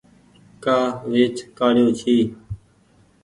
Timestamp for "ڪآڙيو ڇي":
1.57-2.15